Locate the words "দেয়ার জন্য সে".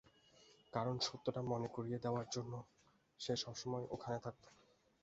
2.03-3.33